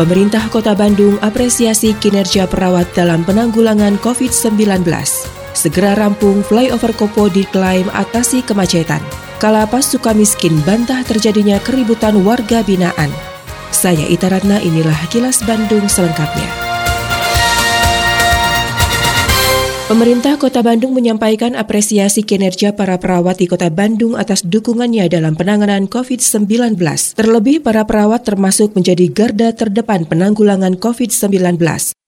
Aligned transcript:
Pemerintah 0.00 0.48
Kota 0.48 0.72
Bandung 0.72 1.20
apresiasi 1.20 1.92
kinerja 1.92 2.48
perawat 2.48 2.88
dalam 2.96 3.20
penanggulangan 3.20 4.00
COVID-19. 4.00 4.80
Segera 5.52 5.92
rampung 5.92 6.40
flyover 6.40 6.96
Kopo 6.96 7.28
diklaim 7.28 7.84
atasi 7.92 8.40
kemacetan. 8.40 9.04
Kalapas 9.36 9.92
Sukamiskin 9.92 10.56
bantah 10.64 11.04
terjadinya 11.04 11.60
keributan 11.60 12.16
warga 12.24 12.64
binaan. 12.64 13.12
Saya 13.68 14.08
Ita 14.08 14.32
Ratna, 14.32 14.56
inilah 14.64 15.04
kilas 15.12 15.44
Bandung 15.44 15.84
selengkapnya. 15.84 16.69
Pemerintah 19.90 20.38
Kota 20.38 20.62
Bandung 20.62 20.94
menyampaikan 20.94 21.58
apresiasi 21.58 22.22
kinerja 22.22 22.70
para 22.78 22.94
perawat 22.94 23.42
di 23.42 23.50
Kota 23.50 23.74
Bandung 23.74 24.14
atas 24.14 24.46
dukungannya 24.46 25.10
dalam 25.10 25.34
penanganan 25.34 25.90
COVID-19. 25.90 26.78
Terlebih 27.18 27.58
para 27.58 27.82
perawat 27.82 28.22
termasuk 28.22 28.78
menjadi 28.78 29.10
garda 29.10 29.50
terdepan 29.50 30.06
penanggulangan 30.06 30.78
COVID-19. 30.78 31.58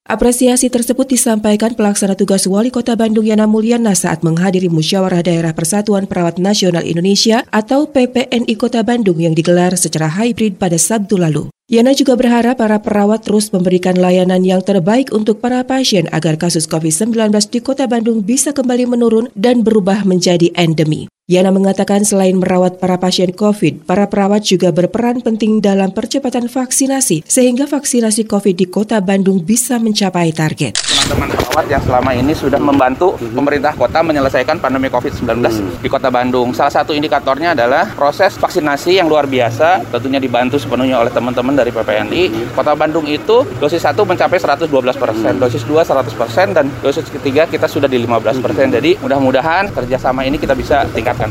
Apresiasi 0.07 0.71
tersebut 0.71 1.11
disampaikan 1.11 1.75
pelaksana 1.75 2.15
tugas 2.15 2.47
Wali 2.47 2.71
Kota 2.71 2.95
Bandung 2.95 3.27
Yana 3.27 3.51
Mulyana 3.51 3.99
saat 3.99 4.23
menghadiri 4.23 4.71
Musyawarah 4.71 5.27
Daerah 5.27 5.51
Persatuan 5.51 6.07
Perawat 6.07 6.39
Nasional 6.39 6.87
Indonesia 6.87 7.43
atau 7.51 7.91
PPNI 7.91 8.55
Kota 8.63 8.87
Bandung 8.87 9.19
yang 9.19 9.35
digelar 9.35 9.75
secara 9.75 10.07
hybrid 10.07 10.55
pada 10.55 10.79
Sabtu 10.79 11.19
lalu. 11.19 11.51
Yana 11.73 11.97
juga 11.97 12.21
berharap 12.21 12.61
para 12.61 12.85
perawat 12.85 13.25
terus 13.25 13.49
memberikan 13.49 13.97
layanan 13.97 14.45
yang 14.45 14.61
terbaik 14.61 15.09
untuk 15.09 15.41
para 15.41 15.65
pasien 15.65 16.05
agar 16.13 16.37
kasus 16.37 16.69
COVID-19 16.69 17.33
di 17.49 17.65
kota 17.65 17.89
Bandung 17.89 18.21
bisa 18.21 18.53
kembali 18.53 18.85
menurun 18.93 19.33
dan 19.33 19.65
berubah 19.65 20.05
menjadi 20.05 20.53
endemi. 20.53 21.09
Yana 21.33 21.49
mengatakan 21.49 22.05
selain 22.05 22.37
merawat 22.37 22.77
para 22.77 23.01
pasien 23.01 23.33
COVID, 23.33 23.89
para 23.89 24.05
perawat 24.05 24.45
juga 24.45 24.69
berperan 24.69 25.25
penting 25.25 25.65
dalam 25.65 25.89
percepatan 25.97 26.45
vaksinasi 26.45 27.25
sehingga 27.25 27.65
vaksinasi 27.65 28.29
COVID 28.29 28.53
di 28.53 28.69
kota 28.69 29.01
Bandung 29.01 29.41
bisa 29.41 29.81
mencapai 29.81 30.29
target. 30.37 30.77
Teman-teman 30.77 31.33
perawat 31.33 31.67
yang 31.73 31.83
selama 31.89 32.11
ini 32.13 32.37
sudah 32.37 32.61
membantu 32.61 33.15
pemerintah 33.17 33.73
kota 33.73 34.03
menyelesaikan 34.03 34.59
pandemi 34.59 34.91
COVID-19 34.91 35.31
hmm. 35.31 35.73
di 35.81 35.89
kota 35.89 36.11
Bandung. 36.11 36.53
Salah 36.59 36.75
satu 36.75 36.91
indikatornya 36.91 37.57
adalah 37.57 37.89
proses 37.95 38.35
vaksinasi 38.37 38.99
yang 38.99 39.07
luar 39.07 39.25
biasa, 39.25 39.89
tentunya 39.95 40.19
dibantu 40.19 40.59
sepenuhnya 40.59 40.99
oleh 40.99 41.15
teman-teman 41.15 41.55
dari 41.63 41.71
PPNI. 41.71 42.53
Kota 42.59 42.75
Bandung 42.75 43.07
itu 43.07 43.47
dosis 43.63 43.87
1 43.87 43.95
mencapai 44.03 44.43
112 44.43 44.67
persen, 44.99 45.33
dosis 45.39 45.63
2 45.63 45.87
100 45.87 46.19
persen, 46.19 46.47
dan 46.51 46.67
dosis 46.83 47.07
ketiga 47.07 47.47
kita 47.47 47.71
sudah 47.71 47.87
di 47.87 48.03
15 48.03 48.43
persen. 48.43 48.75
Jadi 48.75 48.99
mudah-mudahan 48.99 49.71
kerjasama 49.71 50.27
ini 50.27 50.43
kita 50.43 50.59
bisa 50.59 50.83
tingkatkan 50.91 51.31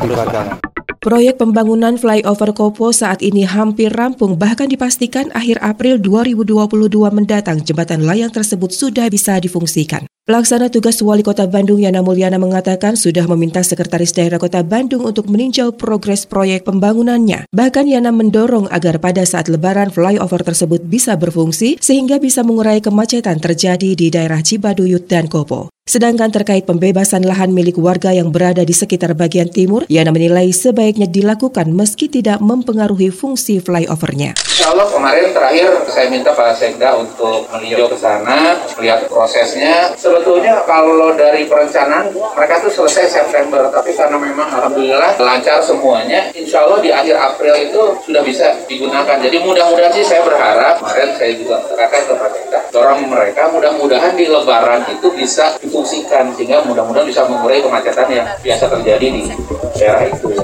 Proyek 1.02 1.42
pembangunan 1.42 1.98
flyover 1.98 2.54
Kopo 2.54 2.94
saat 2.94 3.26
ini 3.26 3.42
hampir 3.42 3.90
rampung 3.90 4.38
bahkan 4.38 4.70
dipastikan 4.70 5.34
akhir 5.34 5.58
April 5.58 5.98
2022 5.98 6.62
mendatang 7.10 7.58
jembatan 7.58 8.06
layang 8.06 8.30
tersebut 8.30 8.70
sudah 8.70 9.10
bisa 9.10 9.42
difungsikan. 9.42 10.06
Pelaksana 10.32 10.72
tugas 10.72 10.96
Wali 11.04 11.28
Kota 11.28 11.44
Bandung 11.44 11.84
Yana 11.84 12.00
Mulyana 12.00 12.40
mengatakan 12.40 12.96
sudah 12.96 13.28
meminta 13.28 13.60
Sekretaris 13.60 14.16
Daerah 14.16 14.40
Kota 14.40 14.64
Bandung 14.64 15.04
untuk 15.04 15.28
meninjau 15.28 15.76
progres 15.76 16.24
proyek 16.24 16.64
pembangunannya. 16.64 17.52
Bahkan 17.52 17.92
Yana 17.92 18.16
mendorong 18.16 18.72
agar 18.72 19.04
pada 19.04 19.28
saat 19.28 19.52
lebaran 19.52 19.92
flyover 19.92 20.40
tersebut 20.40 20.88
bisa 20.88 21.20
berfungsi 21.20 21.84
sehingga 21.84 22.16
bisa 22.16 22.48
mengurai 22.48 22.80
kemacetan 22.80 23.44
terjadi 23.44 23.92
di 23.92 24.08
daerah 24.08 24.40
Cibaduyut 24.40 25.04
dan 25.12 25.28
Kopo. 25.28 25.68
Sedangkan 25.82 26.32
terkait 26.32 26.64
pembebasan 26.64 27.28
lahan 27.28 27.52
milik 27.52 27.76
warga 27.76 28.16
yang 28.16 28.32
berada 28.32 28.64
di 28.64 28.72
sekitar 28.72 29.12
bagian 29.12 29.52
timur, 29.52 29.84
Yana 29.92 30.16
menilai 30.16 30.48
sebaiknya 30.56 31.12
dilakukan 31.12 31.68
meski 31.68 32.08
tidak 32.08 32.40
mempengaruhi 32.40 33.12
fungsi 33.12 33.60
flyovernya. 33.60 34.38
Insya 34.40 34.72
Allah 34.72 34.88
kemarin 34.88 35.36
terakhir 35.36 35.68
saya 35.92 36.08
minta 36.08 36.32
Pak 36.32 36.54
Sekda 36.56 36.96
untuk 36.96 37.50
meninjau 37.52 37.92
ke 37.92 37.98
sana, 38.00 38.62
melihat 38.80 39.10
prosesnya. 39.10 39.92
Sebetulnya 40.22 40.62
kalau 40.70 41.18
dari 41.18 41.50
perencanaan 41.50 42.14
mereka 42.14 42.62
tuh 42.62 42.70
selesai 42.70 43.10
September, 43.10 43.74
tapi 43.74 43.90
karena 43.90 44.22
memang 44.22 44.54
Alhamdulillah 44.54 45.18
lancar 45.18 45.58
semuanya, 45.66 46.30
Insya 46.38 46.62
Allah 46.62 46.78
di 46.78 46.94
akhir 46.94 47.18
April 47.18 47.58
itu 47.58 47.82
sudah 48.06 48.22
bisa 48.22 48.54
digunakan. 48.70 49.18
Jadi 49.18 49.42
mudah-mudahan 49.42 49.90
sih 49.90 50.06
saya 50.06 50.22
berharap, 50.22 50.78
kemarin 50.78 51.18
saya 51.18 51.34
juga 51.34 51.58
katakan 51.74 52.02
ke 52.06 52.14
Pak 52.14 52.30
Sekda, 52.38 52.60
dorong 52.70 53.02
mereka 53.10 53.50
mudah-mudahan 53.50 54.14
di 54.14 54.30
Lebaran 54.30 54.86
itu 54.94 55.10
bisa 55.10 55.58
difungsikan 55.58 56.30
sehingga 56.38 56.62
mudah-mudahan 56.70 57.10
bisa 57.10 57.26
mengurai 57.26 57.58
kemacetan 57.66 58.06
yang 58.14 58.30
biasa 58.46 58.70
terjadi 58.78 59.08
di 59.10 59.26
daerah 59.74 60.06
itu. 60.06 60.38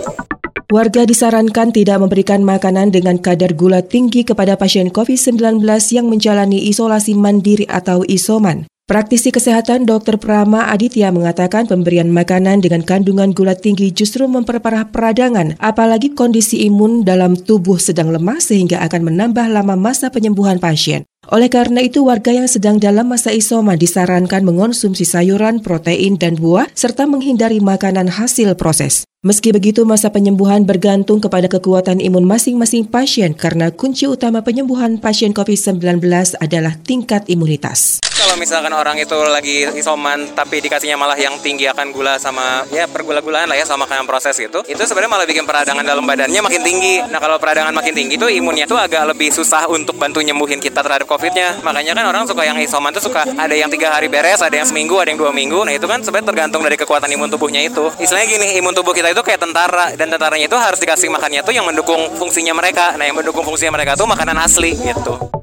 Warga 0.74 1.06
disarankan 1.06 1.70
tidak 1.70 2.02
memberikan 2.02 2.42
makanan 2.42 2.90
dengan 2.90 3.22
kadar 3.22 3.54
gula 3.54 3.86
tinggi 3.86 4.26
kepada 4.26 4.58
pasien 4.58 4.90
COVID-19 4.90 5.62
yang 5.94 6.10
menjalani 6.10 6.66
isolasi 6.66 7.14
mandiri 7.14 7.70
atau 7.70 8.02
isoman. 8.10 8.66
Praktisi 8.88 9.36
kesehatan 9.36 9.84
Dr. 9.84 10.16
Prama 10.16 10.72
Aditya 10.72 11.12
mengatakan 11.12 11.68
pemberian 11.68 12.08
makanan 12.08 12.64
dengan 12.64 12.80
kandungan 12.88 13.36
gula 13.36 13.52
tinggi 13.52 13.92
justru 13.92 14.24
memperparah 14.32 14.88
peradangan, 14.96 15.60
apalagi 15.60 16.16
kondisi 16.16 16.64
imun 16.72 17.04
dalam 17.04 17.36
tubuh 17.36 17.84
sedang 17.84 18.16
lemah 18.16 18.40
sehingga 18.40 18.80
akan 18.88 19.12
menambah 19.12 19.52
lama 19.52 19.76
masa 19.76 20.08
penyembuhan 20.08 20.64
pasien. 20.64 21.04
Oleh 21.28 21.52
karena 21.52 21.84
itu, 21.84 22.08
warga 22.08 22.32
yang 22.32 22.48
sedang 22.48 22.80
dalam 22.80 23.12
masa 23.12 23.36
isoman 23.36 23.76
disarankan 23.76 24.48
mengonsumsi 24.48 25.04
sayuran, 25.04 25.60
protein, 25.60 26.16
dan 26.16 26.40
buah, 26.40 26.72
serta 26.72 27.04
menghindari 27.12 27.60
makanan 27.60 28.08
hasil 28.08 28.56
proses. 28.56 29.04
Meski 29.26 29.50
begitu, 29.50 29.82
masa 29.82 30.14
penyembuhan 30.14 30.62
bergantung 30.62 31.18
kepada 31.18 31.50
kekuatan 31.50 32.06
imun 32.06 32.22
masing-masing 32.30 32.86
pasien 32.86 33.34
karena 33.34 33.74
kunci 33.74 34.06
utama 34.06 34.46
penyembuhan 34.46 35.02
pasien 35.02 35.34
COVID-19 35.34 36.06
adalah 36.38 36.78
tingkat 36.86 37.26
imunitas. 37.26 37.98
Kalau 38.14 38.38
misalkan 38.38 38.70
orang 38.78 38.98
itu 39.02 39.18
lagi 39.30 39.66
isoman 39.74 40.38
tapi 40.38 40.62
dikasihnya 40.62 40.98
malah 40.98 41.18
yang 41.18 41.34
tinggi 41.42 41.66
akan 41.70 41.94
gula 41.94 42.18
sama 42.22 42.66
ya 42.74 42.86
pergula-gulaan 42.90 43.50
lah 43.50 43.58
ya 43.58 43.66
sama 43.66 43.86
kayak 43.90 44.06
proses 44.10 44.38
gitu, 44.38 44.62
itu 44.66 44.82
sebenarnya 44.86 45.10
malah 45.10 45.26
bikin 45.30 45.46
peradangan 45.46 45.86
dalam 45.86 46.06
badannya 46.06 46.42
makin 46.42 46.62
tinggi. 46.62 47.02
Nah 47.10 47.18
kalau 47.18 47.42
peradangan 47.42 47.74
makin 47.74 47.94
tinggi 47.98 48.22
tuh 48.22 48.30
imunnya 48.30 48.70
tuh 48.70 48.78
agak 48.78 49.02
lebih 49.14 49.34
susah 49.34 49.66
untuk 49.70 49.98
bantu 49.98 50.22
nyembuhin 50.22 50.62
kita 50.62 50.86
terhadap 50.86 51.10
COVID-nya. 51.10 51.62
Makanya 51.66 51.98
kan 51.98 52.06
orang 52.06 52.30
suka 52.30 52.46
yang 52.46 52.58
isoman 52.62 52.94
tuh 52.94 53.06
suka 53.10 53.26
ada 53.34 53.54
yang 53.58 53.70
tiga 53.74 53.98
hari 53.98 54.10
beres, 54.10 54.46
ada 54.46 54.54
yang 54.62 54.66
seminggu, 54.70 54.98
ada 55.02 55.10
yang 55.10 55.18
dua 55.18 55.34
minggu. 55.34 55.66
Nah 55.66 55.74
itu 55.74 55.90
kan 55.90 56.06
sebenarnya 56.06 56.30
tergantung 56.34 56.62
dari 56.62 56.78
kekuatan 56.78 57.10
imun 57.10 57.34
tubuhnya 57.34 57.66
itu. 57.66 57.90
Istilahnya 57.98 58.30
gini, 58.30 58.48
imun 58.62 58.74
tubuh 58.78 58.98
kita 58.98 59.14
itu 59.14 59.17
kayak 59.22 59.42
tentara 59.42 59.94
dan 59.96 60.10
tentaranya 60.10 60.46
itu 60.50 60.58
harus 60.58 60.80
dikasih 60.82 61.08
makannya 61.14 61.46
tuh 61.46 61.54
yang 61.54 61.66
mendukung 61.66 62.18
fungsinya 62.18 62.54
mereka. 62.58 62.98
Nah, 62.98 63.06
yang 63.06 63.18
mendukung 63.18 63.46
fungsinya 63.46 63.78
mereka 63.78 63.94
tuh 63.94 64.10
makanan 64.10 64.38
asli 64.42 64.74
gitu. 64.76 65.37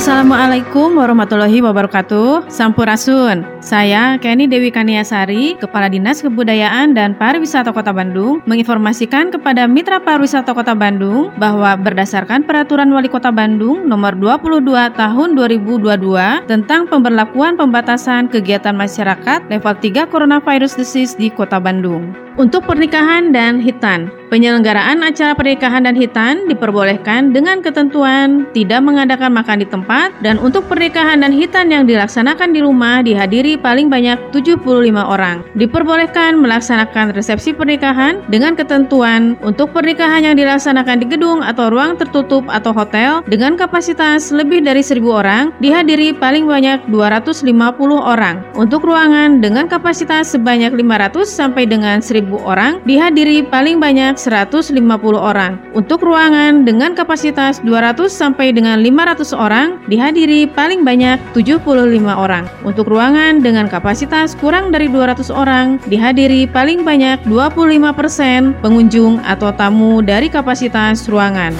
Assalamualaikum 0.00 0.96
warahmatullahi 0.96 1.60
wabarakatuh. 1.60 2.48
Sampurasun. 2.48 3.44
Saya 3.60 4.16
Kenny 4.16 4.48
Dewi 4.48 4.72
Kaniasari, 4.72 5.60
Kepala 5.60 5.92
Dinas 5.92 6.24
Kebudayaan 6.24 6.96
dan 6.96 7.12
Pariwisata 7.12 7.68
Kota 7.68 7.92
Bandung, 7.92 8.40
menginformasikan 8.48 9.28
kepada 9.28 9.68
Mitra 9.68 10.00
Pariwisata 10.00 10.56
Kota 10.56 10.72
Bandung 10.72 11.28
bahwa 11.36 11.76
berdasarkan 11.76 12.48
Peraturan 12.48 12.88
Wali 12.96 13.12
Kota 13.12 13.28
Bandung 13.28 13.84
Nomor 13.84 14.16
22 14.16 14.72
Tahun 14.96 15.28
2022 15.36 16.48
tentang 16.48 16.88
pemberlakuan 16.88 17.60
pembatasan 17.60 18.32
kegiatan 18.32 18.72
masyarakat 18.72 19.52
level 19.52 19.74
3 19.84 20.08
Coronavirus 20.08 20.80
Disease 20.80 21.12
di 21.12 21.28
Kota 21.28 21.60
Bandung. 21.60 22.16
Untuk 22.40 22.64
pernikahan 22.64 23.36
dan 23.36 23.60
hitan, 23.60 24.08
penyelenggaraan 24.30 25.02
acara 25.02 25.34
pernikahan 25.34 25.82
dan 25.82 25.98
hitan 25.98 26.46
diperbolehkan 26.46 27.34
dengan 27.34 27.58
ketentuan 27.58 28.46
tidak 28.54 28.80
mengadakan 28.80 29.34
makan 29.34 29.58
di 29.58 29.66
tempat 29.66 30.14
dan 30.22 30.38
untuk 30.38 30.70
pernikahan 30.70 31.18
dan 31.20 31.34
hitan 31.34 31.66
yang 31.68 31.84
dilaksanakan 31.84 32.54
di 32.54 32.62
rumah 32.62 33.02
dihadiri 33.02 33.58
paling 33.58 33.90
banyak 33.90 34.16
75 34.30 34.62
orang. 35.02 35.42
Diperbolehkan 35.58 36.38
melaksanakan 36.38 37.10
resepsi 37.10 37.50
pernikahan 37.50 38.22
dengan 38.30 38.54
ketentuan 38.54 39.34
untuk 39.42 39.74
pernikahan 39.74 40.22
yang 40.22 40.38
dilaksanakan 40.38 41.02
di 41.02 41.06
gedung 41.10 41.42
atau 41.42 41.66
ruang 41.66 41.98
tertutup 41.98 42.46
atau 42.46 42.70
hotel 42.70 43.26
dengan 43.26 43.58
kapasitas 43.58 44.30
lebih 44.30 44.62
dari 44.62 44.86
1000 44.86 45.02
orang 45.10 45.50
dihadiri 45.58 46.14
paling 46.14 46.46
banyak 46.46 46.86
250 46.86 47.50
orang. 47.98 48.46
Untuk 48.54 48.86
ruangan 48.86 49.42
dengan 49.42 49.66
kapasitas 49.66 50.38
sebanyak 50.38 50.70
500 50.78 51.26
sampai 51.26 51.66
dengan 51.66 51.98
1000 51.98 52.30
orang 52.46 52.78
dihadiri 52.86 53.42
paling 53.50 53.82
banyak 53.82 54.19
150 54.20 54.76
orang. 55.16 55.56
Untuk 55.72 56.04
ruangan 56.04 56.68
dengan 56.68 56.92
kapasitas 56.92 57.64
200 57.64 58.12
sampai 58.12 58.52
dengan 58.52 58.84
500 58.84 59.32
orang 59.32 59.80
dihadiri 59.88 60.44
paling 60.52 60.84
banyak 60.84 61.16
75 61.32 61.64
orang. 62.12 62.44
Untuk 62.60 62.84
ruangan 62.84 63.40
dengan 63.40 63.64
kapasitas 63.72 64.36
kurang 64.36 64.68
dari 64.68 64.92
200 64.92 65.32
orang 65.32 65.80
dihadiri 65.88 66.44
paling 66.44 66.84
banyak 66.84 67.24
25% 67.24 68.60
pengunjung 68.60 69.24
atau 69.24 69.48
tamu 69.56 70.04
dari 70.04 70.28
kapasitas 70.28 71.08
ruangan. 71.08 71.56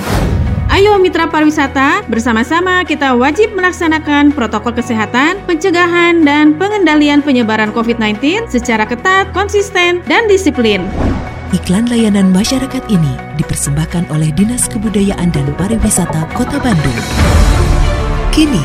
Ayo 0.71 0.95
mitra 1.03 1.27
pariwisata, 1.27 2.06
bersama-sama 2.06 2.87
kita 2.87 3.19
wajib 3.19 3.51
melaksanakan 3.59 4.31
protokol 4.31 4.71
kesehatan, 4.71 5.43
pencegahan, 5.43 6.23
dan 6.23 6.55
pengendalian 6.55 7.27
penyebaran 7.27 7.75
COVID-19 7.75 8.47
secara 8.47 8.87
ketat, 8.87 9.35
konsisten, 9.35 9.99
dan 10.06 10.31
disiplin. 10.31 10.87
Iklan 11.50 11.91
layanan 11.91 12.31
masyarakat 12.31 12.94
ini 12.94 13.19
dipersembahkan 13.35 14.14
oleh 14.14 14.31
Dinas 14.38 14.70
Kebudayaan 14.70 15.35
dan 15.35 15.50
Pariwisata 15.58 16.31
Kota 16.31 16.62
Bandung. 16.62 16.94
Kini, 18.31 18.62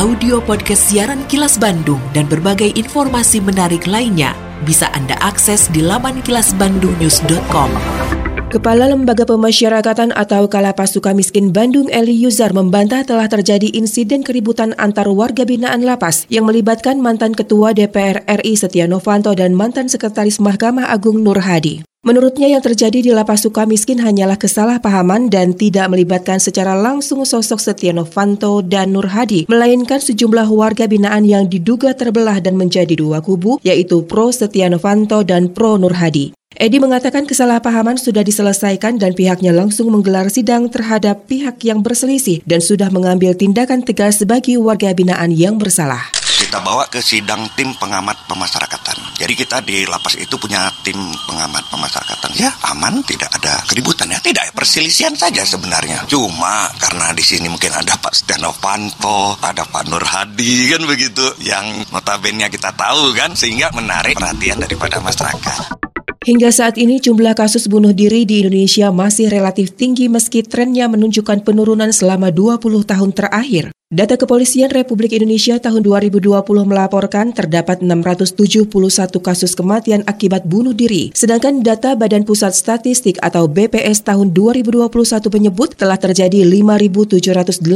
audio 0.00 0.40
podcast 0.40 0.88
siaran 0.88 1.28
Kilas 1.28 1.60
Bandung 1.60 2.00
dan 2.16 2.24
berbagai 2.32 2.72
informasi 2.72 3.44
menarik 3.44 3.84
lainnya 3.84 4.32
bisa 4.64 4.88
Anda 4.96 5.12
akses 5.20 5.68
di 5.76 5.84
laman 5.84 6.24
kilasbandungnews.com. 6.24 8.31
Kepala 8.52 8.84
Lembaga 8.84 9.24
Pemasyarakatan 9.24 10.12
atau 10.12 10.44
Kalapas 10.44 10.92
Sukamiskin 10.92 11.56
Bandung 11.56 11.88
Eli 11.88 12.12
Yuzar 12.20 12.52
membantah 12.52 13.00
telah 13.00 13.24
terjadi 13.24 13.72
insiden 13.72 14.20
keributan 14.20 14.76
antar 14.76 15.08
warga 15.08 15.48
binaan 15.48 15.80
lapas 15.88 16.28
yang 16.28 16.44
melibatkan 16.44 17.00
mantan 17.00 17.32
Ketua 17.32 17.72
DPR 17.72 18.20
RI 18.28 18.52
Setia 18.60 18.84
Novanto 18.84 19.32
dan 19.32 19.56
mantan 19.56 19.88
Sekretaris 19.88 20.36
Mahkamah 20.36 20.92
Agung 20.92 21.24
Nur 21.24 21.40
Hadi. 21.40 21.80
Menurutnya 22.04 22.52
yang 22.52 22.60
terjadi 22.60 23.00
di 23.00 23.08
lapas 23.08 23.40
Sukamiskin 23.48 24.04
hanyalah 24.04 24.36
kesalahpahaman 24.36 25.32
dan 25.32 25.56
tidak 25.56 25.88
melibatkan 25.88 26.36
secara 26.36 26.76
langsung 26.76 27.24
sosok 27.24 27.56
Setia 27.56 27.96
Novanto 27.96 28.60
dan 28.60 28.92
Nur 28.92 29.08
Hadi, 29.08 29.48
melainkan 29.48 30.04
sejumlah 30.04 30.52
warga 30.52 30.84
binaan 30.84 31.24
yang 31.24 31.48
diduga 31.48 31.96
terbelah 31.96 32.36
dan 32.44 32.60
menjadi 32.60 33.00
dua 33.00 33.24
kubu, 33.24 33.64
yaitu 33.64 34.04
pro 34.04 34.28
Setia 34.28 34.68
Novanto 34.68 35.24
dan 35.24 35.48
pro 35.56 35.80
Nur 35.80 35.96
Hadi. 35.96 36.41
Edi 36.62 36.78
mengatakan 36.78 37.26
kesalahpahaman 37.26 37.98
sudah 37.98 38.22
diselesaikan 38.22 38.94
dan 38.94 39.18
pihaknya 39.18 39.50
langsung 39.50 39.90
menggelar 39.90 40.30
sidang 40.30 40.70
terhadap 40.70 41.26
pihak 41.26 41.58
yang 41.66 41.82
berselisih 41.82 42.38
dan 42.46 42.62
sudah 42.62 42.86
mengambil 42.86 43.34
tindakan 43.34 43.82
tegas 43.82 44.22
bagi 44.22 44.54
warga 44.54 44.94
binaan 44.94 45.34
yang 45.34 45.58
bersalah. 45.58 46.14
Kita 46.22 46.62
bawa 46.62 46.86
ke 46.86 47.02
sidang 47.02 47.50
tim 47.58 47.74
pengamat 47.82 48.14
pemasyarakatan. 48.30 48.94
Jadi 49.18 49.34
kita 49.34 49.58
di 49.66 49.82
lapas 49.90 50.14
itu 50.14 50.38
punya 50.38 50.70
tim 50.86 50.94
pengamat 51.26 51.66
pemasyarakatan. 51.66 52.30
Ya 52.38 52.54
aman, 52.70 53.02
tidak 53.10 53.34
ada 53.42 53.58
keributan 53.66 54.14
ya, 54.14 54.22
tidak 54.22 54.54
perselisihan 54.54 55.18
saja 55.18 55.42
sebenarnya. 55.42 56.06
Cuma 56.06 56.70
karena 56.78 57.10
di 57.10 57.26
sini 57.26 57.50
mungkin 57.50 57.74
ada 57.74 57.98
Pak 57.98 58.14
Stiano 58.14 58.54
Panto, 58.54 59.34
ada 59.42 59.66
Pak 59.66 59.90
Nur 59.90 60.06
Hadi 60.06 60.70
kan 60.70 60.86
begitu, 60.86 61.26
yang 61.42 61.82
notabene 61.90 62.46
kita 62.46 62.70
tahu 62.78 63.10
kan, 63.18 63.34
sehingga 63.34 63.74
menarik 63.74 64.14
perhatian 64.14 64.62
daripada 64.62 65.02
masyarakat. 65.02 65.81
Hingga 66.22 66.54
saat 66.54 66.78
ini 66.78 67.02
jumlah 67.02 67.34
kasus 67.34 67.66
bunuh 67.66 67.90
diri 67.90 68.22
di 68.22 68.46
Indonesia 68.46 68.94
masih 68.94 69.26
relatif 69.26 69.74
tinggi 69.74 70.06
meski 70.06 70.46
trennya 70.46 70.86
menunjukkan 70.86 71.42
penurunan 71.42 71.90
selama 71.90 72.30
20 72.30 72.62
tahun 72.86 73.10
terakhir. 73.10 73.74
Data 73.90 74.14
Kepolisian 74.14 74.70
Republik 74.70 75.10
Indonesia 75.18 75.58
tahun 75.58 75.82
2020 75.82 76.30
melaporkan 76.46 77.34
terdapat 77.34 77.82
671 77.82 78.70
kasus 79.18 79.58
kematian 79.58 80.06
akibat 80.06 80.46
bunuh 80.46 80.70
diri, 80.70 81.10
sedangkan 81.10 81.58
data 81.58 81.98
Badan 81.98 82.22
Pusat 82.22 82.54
Statistik 82.54 83.18
atau 83.18 83.50
BPS 83.50 84.06
tahun 84.06 84.30
2021 84.30 84.94
menyebut 85.26 85.74
telah 85.74 85.98
terjadi 85.98 86.46
5.787 86.46 87.66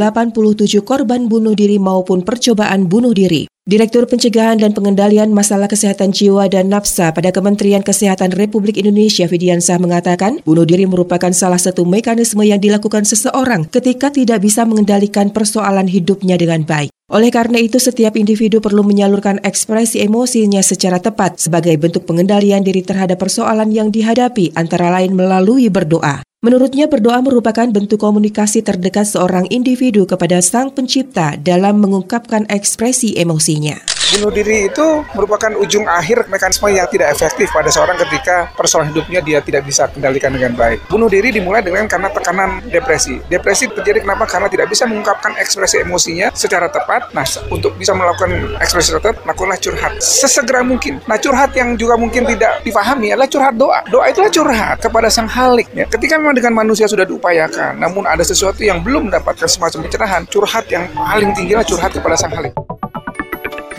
korban 0.86 1.26
bunuh 1.26 1.58
diri 1.58 1.82
maupun 1.82 2.22
percobaan 2.22 2.86
bunuh 2.86 3.10
diri. 3.10 3.50
Direktur 3.66 4.06
Pencegahan 4.06 4.62
dan 4.62 4.78
Pengendalian 4.78 5.34
Masalah 5.34 5.66
Kesehatan 5.66 6.14
Jiwa 6.14 6.46
dan 6.46 6.70
Nafsa 6.70 7.10
pada 7.10 7.34
Kementerian 7.34 7.82
Kesehatan 7.82 8.30
Republik 8.30 8.78
Indonesia 8.78 9.26
Fidiansah 9.26 9.82
mengatakan, 9.82 10.38
bunuh 10.46 10.62
diri 10.62 10.86
merupakan 10.86 11.34
salah 11.34 11.58
satu 11.58 11.82
mekanisme 11.82 12.46
yang 12.46 12.62
dilakukan 12.62 13.02
seseorang 13.02 13.66
ketika 13.66 14.14
tidak 14.14 14.46
bisa 14.46 14.62
mengendalikan 14.62 15.34
persoalan 15.34 15.90
hidupnya 15.90 16.38
dengan 16.38 16.62
baik. 16.62 16.94
Oleh 17.10 17.34
karena 17.34 17.58
itu, 17.58 17.82
setiap 17.82 18.14
individu 18.14 18.62
perlu 18.62 18.86
menyalurkan 18.86 19.42
ekspresi 19.42 19.98
emosinya 19.98 20.62
secara 20.62 21.02
tepat 21.02 21.42
sebagai 21.42 21.74
bentuk 21.74 22.06
pengendalian 22.06 22.62
diri 22.62 22.86
terhadap 22.86 23.18
persoalan 23.18 23.74
yang 23.74 23.90
dihadapi, 23.90 24.54
antara 24.54 24.94
lain 24.94 25.18
melalui 25.18 25.66
berdoa. 25.74 26.22
Menurutnya 26.46 26.86
berdoa 26.86 27.18
merupakan 27.26 27.66
bentuk 27.66 27.98
komunikasi 27.98 28.62
terdekat 28.62 29.10
seorang 29.10 29.50
individu 29.50 30.06
kepada 30.06 30.38
Sang 30.38 30.70
Pencipta 30.70 31.34
dalam 31.34 31.82
mengungkapkan 31.82 32.46
ekspresi 32.46 33.18
emosinya. 33.18 33.95
Bunuh 34.06 34.30
diri 34.30 34.70
itu 34.70 35.02
merupakan 35.18 35.50
ujung 35.58 35.82
akhir 35.90 36.30
mekanisme 36.30 36.70
yang 36.70 36.86
tidak 36.86 37.10
efektif 37.10 37.50
pada 37.50 37.66
seorang 37.74 37.98
ketika 38.06 38.46
persoalan 38.54 38.94
hidupnya 38.94 39.18
dia 39.18 39.42
tidak 39.42 39.66
bisa 39.66 39.90
kendalikan 39.90 40.30
dengan 40.30 40.54
baik. 40.54 40.86
Bunuh 40.86 41.10
diri 41.10 41.34
dimulai 41.34 41.58
dengan 41.58 41.90
karena 41.90 42.06
tekanan 42.14 42.62
depresi. 42.70 43.18
Depresi 43.26 43.66
terjadi 43.66 44.06
kenapa? 44.06 44.30
Karena 44.30 44.46
tidak 44.46 44.70
bisa 44.70 44.86
mengungkapkan 44.86 45.34
ekspresi 45.42 45.82
emosinya 45.82 46.30
secara 46.38 46.70
tepat. 46.70 47.10
Nah, 47.10 47.26
untuk 47.50 47.74
bisa 47.74 47.98
melakukan 47.98 48.56
ekspresi 48.62 48.94
tepat, 48.94 49.26
lakukanlah 49.26 49.58
curhat 49.58 49.98
sesegera 49.98 50.62
mungkin. 50.62 51.02
Nah, 51.10 51.18
curhat 51.18 51.50
yang 51.58 51.74
juga 51.74 51.98
mungkin 51.98 52.30
tidak 52.30 52.62
difahami 52.62 53.10
adalah 53.10 53.26
curhat 53.26 53.54
doa. 53.58 53.82
Doa 53.90 54.06
itulah 54.06 54.30
curhat 54.30 54.86
kepada 54.86 55.10
Sang 55.10 55.26
Halik. 55.26 55.66
Ya. 55.74 55.90
Ketika 55.90 56.14
memang 56.14 56.38
dengan 56.38 56.54
manusia 56.54 56.86
sudah 56.86 57.02
diupayakan, 57.02 57.82
namun 57.82 58.06
ada 58.06 58.22
sesuatu 58.22 58.62
yang 58.62 58.86
belum 58.86 59.10
mendapatkan 59.10 59.50
semacam 59.50 59.82
pencerahan, 59.90 60.22
curhat 60.30 60.70
yang 60.70 60.86
paling 60.94 61.34
tinggi 61.34 61.58
adalah 61.58 61.66
curhat 61.66 61.90
kepada 61.90 62.14
Sang 62.14 62.30
Halik. 62.30 62.54